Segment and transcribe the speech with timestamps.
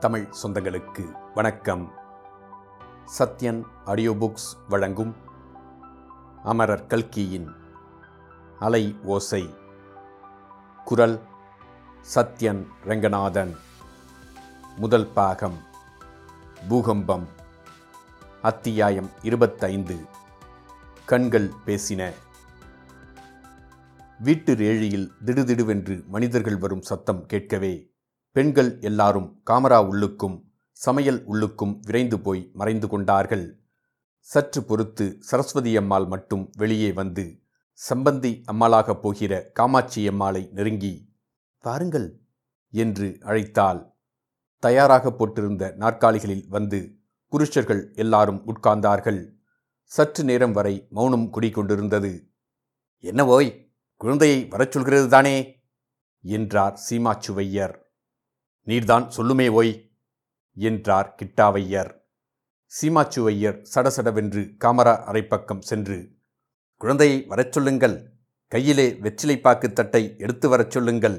[0.00, 1.92] தமிழ் சொந்தங்களுக்கு வணக்கம்.
[3.18, 5.14] Sathyan audio books வழங்கும்
[6.44, 7.48] அமரர் கல்கியின்
[8.58, 9.54] அலை ஓசை.
[10.84, 11.20] குரல்
[12.14, 13.56] சத்யன் ரங்கநாதன்.
[14.76, 15.58] முதல் பாகம்
[16.68, 17.28] பூகம்பம்.
[18.42, 19.96] அத்தியாயம் இருபத்தைந்து.
[21.06, 22.12] கண்கள் பேசின.
[24.20, 27.87] வீட்டு ரேழியில் திடுதிடுவென்று மனிதர்கள் வரும் சத்தம் கேட்கவே
[28.38, 30.34] பெண்கள் எல்லாரும் காமரா உள்ளுக்கும்
[30.70, 33.46] சமையல் உள்ளுக்கும் விரைந்து போய் மறைந்து கொண்டார்கள்.
[34.20, 37.24] சற்று பொறுத்து சரஸ்வதி அம்மாள் மட்டும் வெளியே வந்து
[37.88, 40.92] சம்பந்தி அம்மாளாகப் போகிற காமாட்சி அம்மாளை நெருங்கி
[41.64, 42.20] வாருங்கள்
[42.70, 43.80] என்று அழைத்தாள்.
[44.62, 46.94] தயாராக போட்டிருந்த நாற்காலிகளில் வந்து
[47.32, 49.20] புருஷர்கள் எல்லாரும் உட்கார்ந்தார்கள்.
[49.84, 52.12] சற்று நேரம் வரை மௌனம் குடிக்கொண்டிருந்தது
[53.04, 53.52] என்னவோய்
[53.96, 55.36] குழந்தையை வரச் சொல்கிறது தானே
[56.20, 57.76] என்றார் சீமாச்சுவையர்.
[58.68, 59.70] நீர்தான் சொல்லுமே ஓய்!
[60.56, 61.90] என்றார் கிட்டாவையர்.
[62.72, 65.96] சீமாச்சுவையர் சடசடவென்று காமரா அரைப்பக்கம் சென்று
[66.80, 67.96] குழந்தையை வரச் சொல்லுங்கள்
[68.52, 71.16] கையிலே வெற்றிலைப்பாக்கு தட்டை எடுத்து வரச் சொல்லுங்கள்.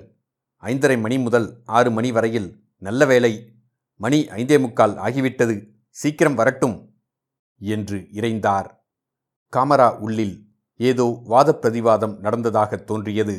[0.63, 2.49] ஐந்தரை மணி முதல் ஆறு மணி வரையில்
[2.81, 3.33] நல்ல வேலை
[3.99, 5.55] மணி ஐந்தே முக்கால் ஆகிவிட்டது
[5.95, 6.77] சீக்கிரம் வரட்டும்!
[7.61, 8.69] என்று இறைந்தார்.
[9.53, 10.35] காமரா உள்ளில்
[10.79, 13.37] ஏதோ வாதப்பிரதிவாதம் நடந்ததாக தோன்றியது.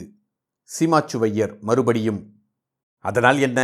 [0.71, 2.21] சீமாச்சுவையர் மறுபடியும்
[3.05, 3.61] அதனால் என்ன?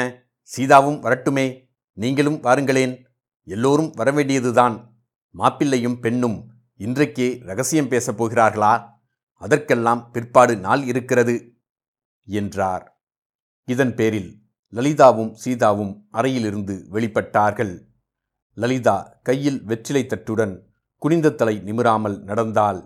[0.50, 1.46] சீதாவும் வரட்டுமே
[1.92, 2.94] நீங்களும் வாருங்களேன்.
[3.46, 4.76] எல்லோரும் வரவேண்டியதுதான்.
[5.34, 8.74] மாப்பிள்ளையும் பெண்ணும் இன்றைக்கே ரகசியம் பேசப் போகிறார்களா?
[9.42, 11.34] அதற்கெல்லாம் பிற்பாடு நாள் இருக்கிறது
[12.26, 12.84] என்றார்.
[13.68, 14.30] இதன் பேரில்
[14.72, 17.74] லலிதாவும் சீதாவும் அறையிலிருந்து வெளிப்பட்டார்கள்.
[18.56, 20.54] லலிதா கையில் வெற்றிலை தட்டுடன்
[21.02, 22.80] குனிந்த தலை நிமிராமல் நடந்தாள்.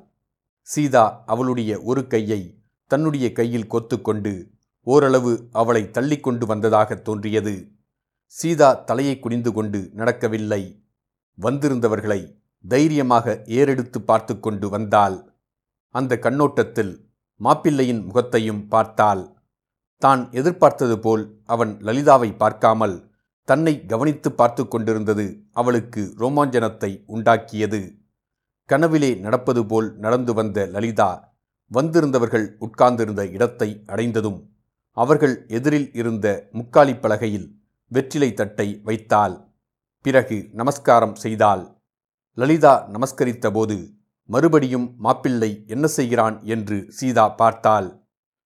[0.60, 2.40] சீதா அவளுடைய ஒரு கையை
[2.90, 4.32] தன்னுடைய கையில் கொத்துக்கொண்டு
[4.86, 7.54] ஓரளவு அவளை தள்ளிக்கொண்டு வந்ததாக தோன்றியது.
[8.34, 10.62] சீதா தலையை குனிந்து கொண்டு நடக்கவில்லை.
[11.38, 12.20] வந்திருந்தவர்களை
[12.64, 15.18] தைரியமாக ஏறெடுத்து பார்த்து கொண்டு வந்தாள்.
[15.94, 16.92] அந்த கண்ணோட்டத்தில்
[17.40, 19.22] மாப்பிள்ளையின் முகத்தையும் பார்த்தாள்.
[20.02, 22.96] தான் எதிர்பார்த்தது போல் அவன் லலிதாவை பார்க்காமல்
[23.48, 27.80] தன்னை கவனித்து பார்த்து கொண்டிருந்தது அவளுக்கு ரோமாஞ்சனத்தை உண்டாக்கியது.
[28.68, 31.10] கனவிலே நடப்பது போல் நடந்து வந்த லலிதா
[31.70, 34.38] வந்திருந்தவர்கள் உட்கார்ந்திருந்த இடத்தை அடைந்ததும்
[35.00, 37.48] அவர்கள் எதிரில் இருந்த முக்காலி பலகையில்
[37.86, 39.36] வெற்றிலை தட்டை வைத்தாள்.
[40.02, 41.82] பிறகு நமஸ்காரம் செய்தாள்.
[42.34, 43.76] லலிதா நமஸ்கரித்தபோது
[44.24, 46.36] மறுபடியும் மாப்பிள்ளை என்ன செய்கிறான்?
[46.44, 47.88] என்று சீதா பார்த்தாள்.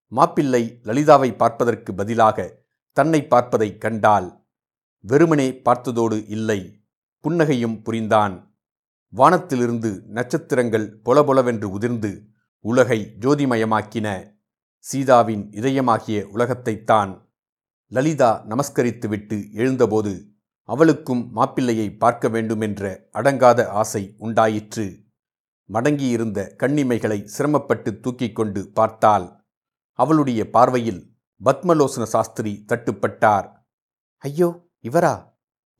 [0.08, 2.62] மாப்பிள்ளை லலிதாவை பார்ப்பதற்கு பதிலாக
[2.92, 4.28] தன்னை பார்ப்பதை கண்டாள்.
[5.00, 6.60] வெறுமனே பார்த்ததோடு இல்லை.
[7.24, 8.36] புன்னகையும் புரிந்தான்.
[9.08, 12.12] வானத்திலிருந்து நட்சத்திரங்கள் பொலபொலவென்று உதிர்ந்து
[12.60, 14.33] உலகை ஜோதிமயமாக்கின.
[14.84, 17.12] சீதாவின் இதயமாகிய உலகத்தைத்தான்
[17.86, 20.12] லலிதா நமஸ்கரித்துவிட்டு எழுந்தபோது
[20.68, 25.04] அவளுக்கும் மாப்பிள்ளையை பார்க்க வேண்டுமென்ற அடங்காத ஆசை உண்டாயிற்று.
[25.70, 29.46] மடங்கியிருந்த கண்ணிமைகளை சிரமப்பட்டு தூக்கிக் கொண்டு பார்த்தால்
[29.92, 33.48] அவளுடைய பார்வையில் பத்மலோசன சாஸ்திரி தட்டுப்பட்டார்.
[34.18, 35.14] ஐயோ இவரா?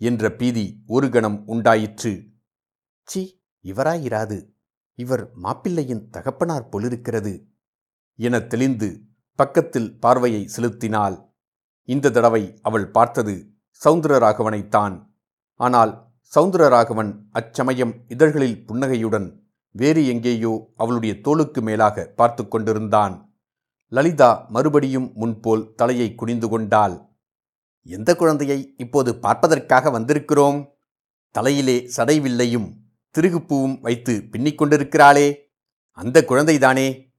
[0.01, 2.29] என்ற பீதி ஒரு கணம் உண்டாயிற்று.
[3.03, 4.39] சி இவராயிராது
[4.99, 7.54] இவர் மாப்பிள்ளையின் தகப்பனார் போலிருக்கிறது.
[8.19, 8.89] என தெளிந்து
[9.39, 11.33] பக்கத்தில் பார்வையை செலுத்தினாள்.
[11.85, 13.35] இந்த தடவை அவள் பார்த்தது
[13.85, 14.95] சவுந்தரராகவனைத்தான்
[15.57, 15.93] ஆனால்
[16.35, 23.15] சவுந்தரராகவன் அச்சமயம் இதழ்களில் புன்னகையுடன் வேறு எங்கேயோ அவளுடைய தோளுக்கு மேலாக பார்த்து கொண்டிருந்தான்.
[23.89, 27.13] லலிதா மறுபடியும் முன்போல் தலையை குனிந்து கொண்டாள்.
[27.83, 30.59] எந்த குழந்தையை இப்போது பார்ப்பதற்காக வந்திருக்கிறோம்?
[31.31, 32.69] தலையிலே சடைவில்லையும்
[33.15, 35.29] திருகுப்பூவும் வைத்து பின்னிக் கொண்டிருக்கிறாளே.
[35.91, 37.13] அந்த குழந்தைதானே?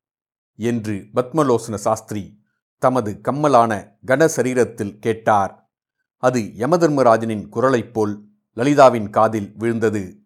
[0.56, 2.44] என்று பத்மலோசன சாஸ்திரி
[2.78, 5.74] தமது கம்மலான கனசரீரத்தில் கேட்டார்.
[6.18, 10.24] அது யமதர்மராஜனின் குரலைப் போல் லலிதாவின் காதில் விழுந்தது.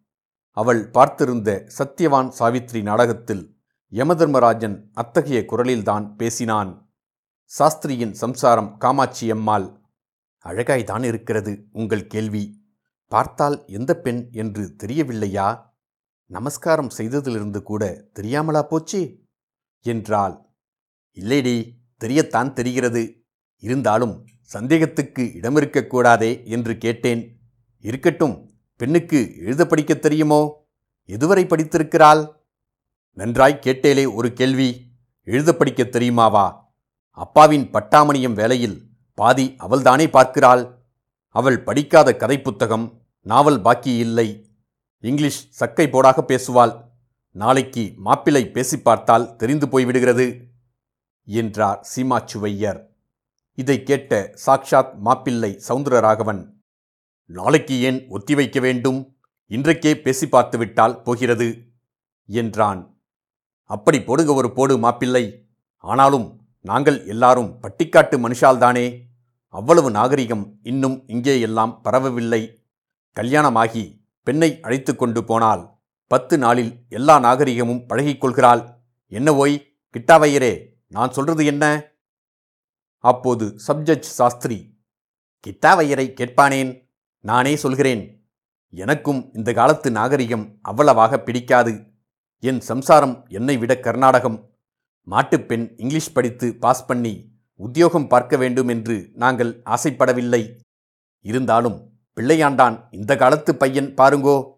[0.51, 3.57] அவள் பார்த்திருந்த சத்யவான் சாவித்ரி நாடகத்தில்
[3.91, 6.91] யமதர்மராஜன் அத்தகைய குரலில்தான் பேசினான்.
[7.59, 9.81] சாஸ்திரியின் சம்சாரம் காமாட்சி அம்மாள்
[10.45, 12.57] அழகாய்தான் இருக்கிறது உங்கள் கேள்வி.
[13.07, 15.77] பார்த்தால் எந்த பெண் என்று தெரியவில்லையா?
[16.25, 19.27] நமஸ்காரம் செய்ததிலிருந்து கூட தெரியாமலா போச்சு?
[19.81, 20.45] என்றாள்.
[21.15, 21.71] இல்லைடி
[22.03, 23.23] தெரியத்தான் தெரிகிறது.
[23.57, 27.39] இருந்தாலும் சந்தேகத்துக்கு இடமிருக்கக்கூடாதே என்று கேட்டேன்.
[27.79, 30.67] இருக்கட்டும் பெண்ணுக்கு எழுத படிக்கத் தெரியுமோ?
[31.07, 32.31] எதுவரை படித்திருக்கிறாள்?
[33.11, 34.91] நன்றாய் கேட்டேலே ஒரு கேள்வி.
[35.23, 36.55] எழுத படிக்கத் தெரியுமாவா?
[37.09, 40.77] அப்பாவின் பட்டாமணியம் வேலையில் பாதி அவள்தானே பார்க்கிறாள்.
[41.27, 44.55] அவள் படிக்காத கதை புத்தகம் நாவல் பாக்கி இல்லை.
[44.99, 46.88] இங்கிலீஷ் சக்கை போடாக பேசுவாள்.
[47.41, 50.25] நாளைக்கு மாப்பிள்ளை பேசி பார்த்தால் தெரிந்து போய்விடுகிறது
[51.27, 52.79] என்றார் சீமாச்சுவையர்.
[53.57, 54.11] இதை கேட்ட
[54.45, 56.41] சாக்ஷாத் மாப்பிள்ளை சவுந்தரராகவன்
[57.29, 58.99] நாளைக்கு ஏன் ஒத்திவைக்க வேண்டும்?
[59.51, 61.49] இன்றைக்கே பேசி பார்த்துவிட்டால் போகிறது
[62.29, 62.81] என்றான்.
[63.69, 65.23] அப்படி போடுக ஒரு போடு மாப்பிள்ளை
[65.83, 66.27] ஆனாலும்
[66.65, 68.85] நாங்கள் எல்லாரும் பட்டிக்காட்டு மனுஷால்தானே
[69.53, 72.41] அவ்வளவு நாகரிகம் இன்னும் இங்கே எல்லாம் பரவவில்லை.
[73.17, 73.83] கல்யாணமாகி
[74.27, 75.63] பெண்ணை அழைத்து கொண்டு போனால்
[76.11, 78.75] பத்து நாளில் எல்லா நாகரிகமும் பழகிக்கொள்கிறாள்
[79.07, 81.65] என்ன ஓய் கிட்டாவையரே நான் சொல்றது என்ன?
[82.97, 84.57] அப்போது சப்ஜட்ஜ் சாஸ்திரி
[85.47, 86.71] கிட்டாவையரை கேட்பானேன்?
[87.19, 88.25] நானே சொல்கிறேன்
[88.69, 91.85] எனக்கும் இந்த காலத்து நாகரிகம் அவ்வளவாக பிடிக்காது.
[92.39, 94.49] என் சம்சாரம் என்னை விட கர்நாடகம்.
[95.07, 100.43] மாட்டுப்பெண் இங்கிலீஷ் படித்து பாஸ் பண்ணி உத்தியோகம் பார்க்க வேண்டும் என்று நாங்கள் ஆசைப்படவில்லை.
[101.21, 104.57] இருந்தாலும் பிள்ளையாண்டான் இந்த காலத்து பையன் பாருங்கோ.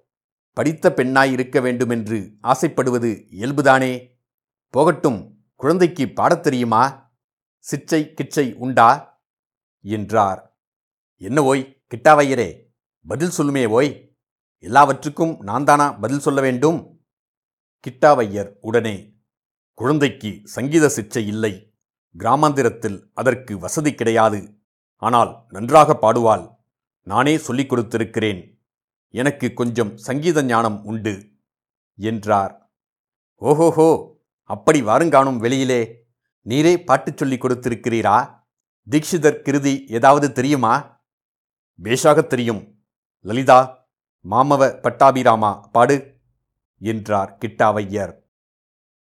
[0.54, 4.20] படித்த பெண்ணாய் இருக்க வேண்டுமென்று ஆசைப்படுவது இயல்புதானே?
[4.70, 7.12] போகட்டும் குழந்தைக்கு பாடத் தெரியுமா?
[7.72, 9.22] சிச்சை கிச்சை உண்டா?
[9.82, 10.60] என்றார்.
[11.18, 12.60] என்ன ஓய் கிட்டாவையரே
[13.08, 14.16] பதில் சொல்லுமே ஓய்.
[14.58, 17.02] எல்லாவற்றுக்கும் நான் தானா பதில் சொல்ல வேண்டும்?
[17.88, 19.14] கிட்டாவையர் உடனே
[19.74, 21.74] குழந்தைக்கு சங்கீத சிச்சை இல்லை.
[22.18, 24.58] கிராமாந்திரத்தில் அதற்கு வசதி கிடையாது.
[24.96, 26.56] ஆனால் நன்றாக பாடுவாள்.
[27.02, 28.51] நானே சொல்லிக் கொடுத்திருக்கிறேன்.
[29.12, 31.32] எனக்கு கொஞ்சம் சங்கீத ஞானம் உண்டு
[31.96, 32.72] என்றார்.
[33.36, 36.08] ஓஹோஹோ அப்படி வாருங்காணும் வெளியிலே.
[36.46, 38.44] நீரே பாட்டுச் சொல்லிக் கொடுத்திருக்கிறீரா?
[38.90, 41.04] தீக்ஷிதர் கிருதி ஏதாவது தெரியுமா?
[41.84, 42.84] பேஷாகத் தெரியும்.
[43.20, 43.90] லலிதா
[44.30, 46.18] மாமவ பட்டாபிராமா பாடு
[46.80, 48.20] என்றார் கிட்டாவையர்.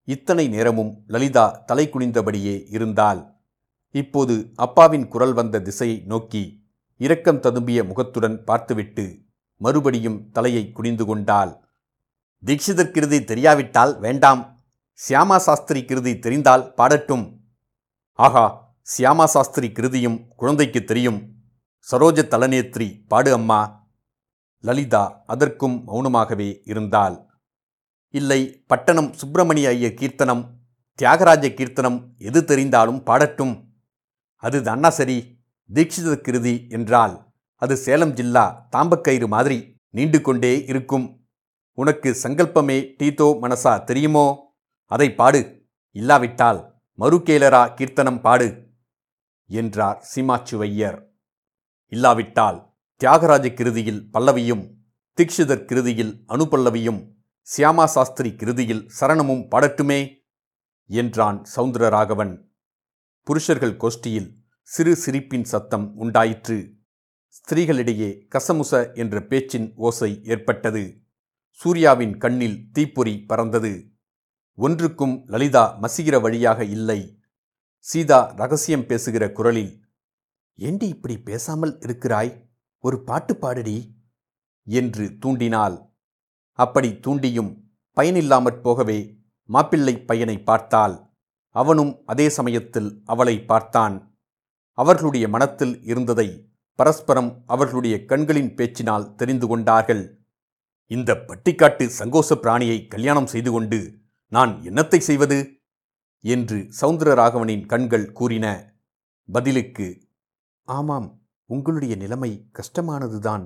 [0.04, 3.34] இத்தனை நேரமும் லலிதா தலை குனிந்தபடியே இருந்தால்
[3.90, 6.64] இப்போது அப்பாவின் குரல் வந்த திசையை நோக்கி
[6.96, 9.25] இரக்கம் ததும்பிய முகத்துடன் பார்த்துவிட்டு
[9.56, 11.64] மறுபடியும் தலையை குனிந்து கொண்டாள்.
[12.44, 14.64] தீட்சிதர் கிருதி தெரியாவிட்டால் வேண்டாம்.
[15.08, 17.40] சியாமா சாஸ்திரி கிருதி தெரிந்தால் பாடட்டும்.
[18.12, 21.34] ஆகா சியாமா சாஸ்திரி கிருதியும் குழந்தைக்கு தெரியும்.
[21.92, 23.90] சரோஜ தலநேத்ரி பாடு அம்மா.
[24.60, 27.40] லலிதா அதற்கும் மௌனமாகவே இருந்தாள்.
[28.10, 30.54] இல்லை பட்டணம் சுப்பிரமணிய ஐயர் கீர்த்தனம்
[30.94, 33.68] தியாகராஜ கீர்த்தனம் எது தெரிந்தாலும் பாடட்டும்.
[34.36, 35.38] அது தன்னா சரி
[35.74, 37.25] தீட்சித கிருதி என்றால்
[37.56, 41.28] அது சேலம் ஜில்லா தாம்பக்கயிறு மாதிரி நீண்டு கொண்டே இருக்கும்.
[41.72, 44.54] உனக்கு சங்கல்பமே டீதோ மனசா தெரியுமோ?
[44.84, 45.68] அதை பாடு.
[45.90, 48.72] இல்லாவிட்டால் மறுகேலரா கீர்த்தனம் பாடு
[49.46, 51.02] என்றார் சீமாச்சுவையர்.
[51.86, 52.74] இல்லாவிட்டால்
[53.04, 54.70] தியாகராஜ கிருதியில் பல்லவியும்
[55.18, 57.00] தீக்ஷிதர் கிருதியில் அனுபல்லவியும்
[57.56, 60.24] சியாமா சாஸ்திரி கிருதியில் சரணமும் பாடட்டுமே?
[60.86, 62.42] என்றான் சவுந்தரராகவன்.
[63.22, 64.30] புருஷர்கள் கோஷ்டியில்
[64.62, 66.75] சிறு சிரிப்பின் சத்தம் உண்டாயிற்று.
[67.36, 70.84] ஸ்திரீகளிடையே கசமுச என்ற பேச்சின் ஓசை ஏற்பட்டது.
[71.60, 73.72] சூர்யாவின் கண்ணில் தீப்பொறி பறந்தது.
[74.58, 77.00] ஒன்றுக்கும் லலிதா மசிகிற வழியாக இல்லை.
[77.78, 79.84] சீதா ரகசியம் பேசுகிற குரலில்
[80.58, 82.32] ஏண்டி இப்படி பேசாமல் இருக்கிறாய்?
[82.84, 83.76] ஒரு பாட்டு பாடுடி
[84.66, 85.76] என்று தூண்டினாள்.
[86.58, 87.52] அப்படி தூண்டியும்
[87.96, 88.98] பயனில்லாமற் போகவே
[89.48, 90.96] மாப்பிள்ளை பையனை பார்த்தாள்.
[91.50, 93.96] அவனும் அதே சமயத்தில் அவளை பார்த்தான்.
[94.78, 96.28] அவர்களுடைய மனத்தில் இருந்ததை
[96.78, 100.20] பரஸ்பரம் அவர்களுடைய கண்களின் பேச்சினால் தெரிந்து கொண்டார்கள்.
[100.86, 105.38] இந்த பட்டிக்காட்டு சங்கோச பிராணியை கல்யாணம் செய்து கொண்டு நான் என்னத்தை செய்வது?
[106.20, 108.74] என்று சவுந்தரராகவனின் கண்கள் கூறின.
[109.32, 110.08] பதிலுக்கு
[110.62, 113.44] ஆமாம் உங்களுடைய நிலைமை கஷ்டமானதுதான்.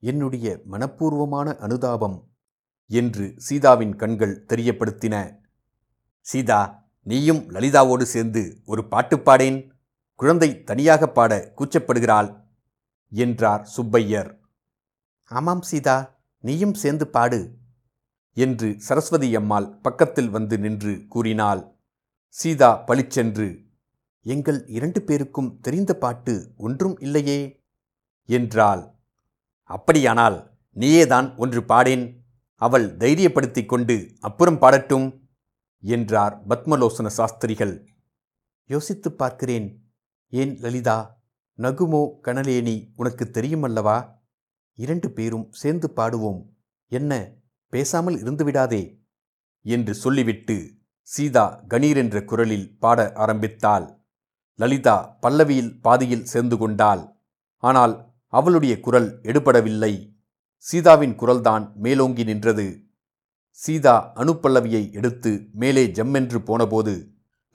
[0.00, 2.28] என்னுடைய மனப்பூர்வமான அனுதாபம்
[2.86, 5.14] என்று சீதாவின் கண்கள் தெரியப்படுத்தின.
[6.20, 6.60] சீதா
[7.02, 9.72] நீயும் லலிதாவோடு சேர்ந்து ஒரு பாட்டு பாடேன்.
[10.14, 12.47] குழந்தை தனியாக பாட கூச்சப்படுகிறாள்.
[13.10, 14.38] என்றார் சுப்பையர்.
[15.24, 17.56] ஆமாம் சீதா நீயும் சேர்ந்து பாடு
[18.32, 21.76] என்று சரஸ்வதி அம்மாள் பக்கத்தில் வந்து நின்று கூறினாள்.
[22.28, 23.66] சீதா பளிச்சென்று
[24.20, 27.64] எங்கள் இரண்டு பேருக்கும் தெரிந்த பாட்டு ஒன்றும் இல்லையே
[28.26, 28.94] என்றாள்.
[29.62, 32.24] அப்படியானால் நீயேதான் ஒன்று பாடேன்
[32.54, 35.28] அவள் தைரியப்படுத்திக் கொண்டு அப்புறம் பாடட்டும்
[35.80, 37.88] என்றார் பத்மலோசன சாஸ்திரிகள்.
[38.64, 39.92] யோசித்துப் பார்க்கிறேன்
[40.28, 41.17] ஏன் லலிதா?
[41.58, 43.96] நகுமோ கனலேனி உனக்கு தெரியுமல்லவா?
[44.74, 46.40] இரண்டு பேரும் சேர்ந்து பாடுவோம்.
[46.92, 47.12] என்ன
[47.72, 48.82] பேசாமல் இருந்துவிடாதே?
[49.62, 50.56] என்று சொல்லிவிட்டு
[51.02, 53.86] சீதா கணீர் என்ற குரலில் பாட ஆரம்பித்தாள்.
[54.54, 57.02] லலிதா பல்லவியில் பாதியில் சேர்ந்து கொண்டாள்.
[57.62, 57.94] ஆனால்
[58.32, 59.92] அவளுடைய குரல் எடுபடவில்லை.
[60.56, 62.66] சீதாவின் குரல்தான் மேலோங்கி நின்றது.
[63.50, 66.94] சீதா அணுப்பல்லவியை எடுத்து மேலே ஜம்மென்று போனபோது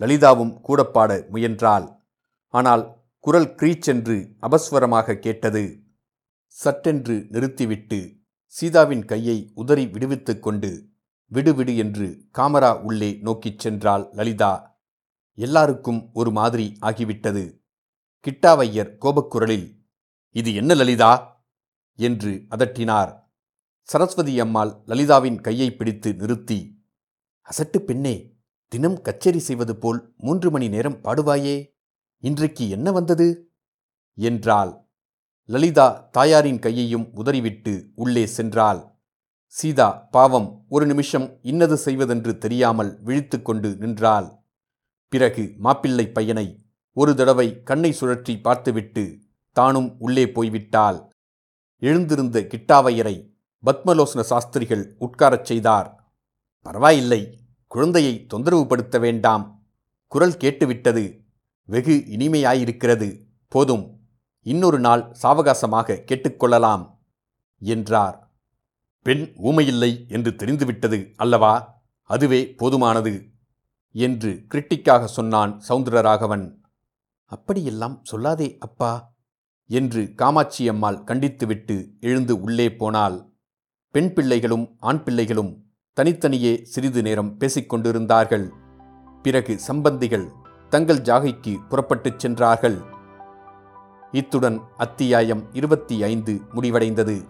[0.02, 1.88] லலிதாவும் கூடப்பாட முயன்றாள்.
[2.54, 2.84] ஆனால்
[3.26, 5.84] குரல் கிரீச்சென்று அபஸ்வரமாக கேட்டது.
[6.48, 8.16] சட்டென்று நிறுத்திவிட்டு
[8.46, 10.90] சீதாவின் கையை உதறி விடுவித்துக் கொண்டு
[11.32, 14.82] விடுவிடு என்று காமரா உள்ளே நோக்கிச் சென்றாள் லலிதா.
[15.34, 17.62] எல்லாருக்கும் ஒரு மாதிரி ஆகிவிட்டது.
[18.28, 19.78] கிட்டாவையர் கோபக்குரலில்
[20.30, 21.44] இது என்ன லலிதா?
[21.96, 23.20] என்று அதட்டினார்.
[23.82, 26.86] சரஸ்வதி அம்மாள் லலிதாவின் கையை பிடித்து நிறுத்தி
[27.48, 28.36] அசட்டு பெண்ணே
[28.68, 31.73] தினம் கச்சேரி செய்வது போல் மூன்று மணி நேரம் பாடுவாயே?
[32.24, 33.52] இன்றைக்கு என்ன வந்தது?
[34.16, 34.86] என்றாள்.
[35.46, 38.92] லலிதா தாயாரின் கையையும் உதறிவிட்டு உள்ளே சென்றாள்.
[39.46, 44.40] சீதா பாவம் ஒரு நிமிஷம் இன்னது செய்வதென்று தெரியாமல் விழித்துக்கொண்டு நின்றாள்.
[45.08, 49.20] பிறகு மாப்பிள்ளை பையனை ஒரு தடவை கண்ணை சுழற்றி பார்த்துவிட்டு
[49.52, 51.10] தானும் உள்ளே போய்விட்டாள்.
[51.80, 53.30] எழுந்திருந்த கிட்டாவையரை
[53.66, 56.14] பத்மலோசன சாஸ்திரிகள் உட்காரச் செய்தார்.
[56.60, 59.66] பரவாயில்லை குழந்தையை தொந்தரவுபடுத்த வேண்டாம்.
[60.08, 61.23] குரல் கேட்டுவிட்டது.
[61.66, 63.26] வெகு இனிமையாயிருக்கிறது.
[63.48, 64.00] போதும்.
[64.42, 66.98] இன்னொரு நாள் சாவகாசமாக கேட்டுக்கொள்ளலாம்
[67.60, 68.32] என்றார்.
[69.02, 71.84] பெண் ஊமையில்லை என்று தெரிந்துவிட்டது அல்லவா?
[72.02, 73.32] அதுவே போதுமானது
[73.92, 76.56] என்று கிரிட்டிக்காக சொன்னான் சவுந்தரராகவன்.
[77.26, 79.14] அப்படியெல்லாம் சொல்லாதே அப்பா
[79.68, 83.30] என்று காமாட்சி அம்மாள் கண்டித்துவிட்டு எழுந்து உள்ளே போனாள்.
[83.92, 88.50] பெண் பிள்ளைகளும் ஆண் பிள்ளைகளும் தனித்தனியே சிறிது நேரம் பேசிக்கொண்டிருந்தார்கள்.
[89.22, 90.30] பிறகு சம்பந்திகள்
[90.74, 92.78] தங்கள் ஜாகைக்கு புறப்பட்டுச் சென்றார்கள்.
[94.12, 97.26] இத்துடன் அத்தியாயம் இருபத்தி ஐந்து முடிவடைந்தது.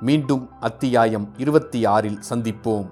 [0.00, 2.90] மீண்டும் அத்தியாயம் இருபத்தி ஆறில் சந்திப்போம்.